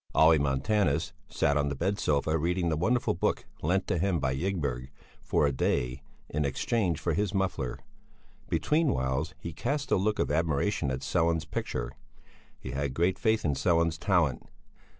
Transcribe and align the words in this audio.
Olle 0.15 0.39
Montanus 0.39 1.13
sat 1.29 1.57
on 1.57 1.69
the 1.69 1.75
bed 1.75 1.99
sofa 1.99 2.35
reading 2.35 2.69
the 2.69 2.75
wonderful 2.75 3.13
book 3.13 3.45
lent 3.61 3.85
to 3.85 3.99
him 3.99 4.19
by 4.19 4.33
Ygberg 4.35 4.89
for 5.21 5.45
a 5.45 5.51
day 5.51 6.01
in 6.27 6.43
exchange 6.43 6.99
for 6.99 7.13
his 7.13 7.35
muffler; 7.35 7.77
betweenwhiles 8.49 9.35
he 9.37 9.53
cast 9.53 9.91
a 9.91 9.97
look 9.97 10.17
of 10.17 10.31
admiration 10.31 10.89
at 10.89 11.01
Sellén's 11.01 11.45
picture. 11.45 11.91
He 12.59 12.71
had 12.71 12.95
great 12.95 13.19
faith 13.19 13.45
in 13.45 13.53
Sellén's 13.53 13.99
talent. 13.99 14.47